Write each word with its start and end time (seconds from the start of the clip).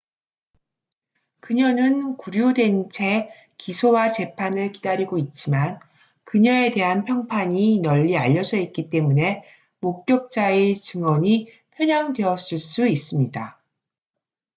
그녀는 1.41 2.17
구류된 2.17 2.89
채 2.89 3.29
기소와 3.59 4.07
재판을 4.09 4.71
기다리고 4.71 5.19
있지만 5.19 5.77
그녀에 6.23 6.71
대한 6.71 7.05
평판이 7.05 7.81
널리 7.81 8.17
알려져 8.17 8.57
있기 8.57 8.89
때문에 8.89 9.43
목격자의 9.79 10.73
증언이 10.73 11.51
편향되었을 11.77 12.57
수 12.57 12.87
있습니다 12.87 13.61